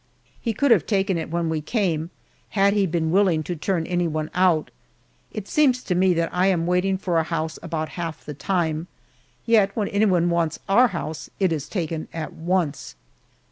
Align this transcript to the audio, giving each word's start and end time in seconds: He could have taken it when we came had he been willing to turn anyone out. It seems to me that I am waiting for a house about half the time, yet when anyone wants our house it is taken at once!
He 0.41 0.51
could 0.53 0.71
have 0.71 0.87
taken 0.87 1.19
it 1.19 1.29
when 1.29 1.47
we 1.47 1.61
came 1.61 2.09
had 2.57 2.73
he 2.73 2.87
been 2.87 3.11
willing 3.11 3.43
to 3.43 3.55
turn 3.55 3.85
anyone 3.85 4.31
out. 4.33 4.71
It 5.31 5.47
seems 5.47 5.83
to 5.83 5.93
me 5.93 6.15
that 6.15 6.31
I 6.33 6.47
am 6.47 6.65
waiting 6.65 6.97
for 6.97 7.19
a 7.19 7.23
house 7.23 7.59
about 7.61 7.89
half 7.89 8.25
the 8.25 8.33
time, 8.33 8.87
yet 9.45 9.75
when 9.75 9.89
anyone 9.89 10.31
wants 10.31 10.57
our 10.67 10.87
house 10.87 11.29
it 11.39 11.51
is 11.53 11.69
taken 11.69 12.07
at 12.13 12.33
once! 12.33 12.95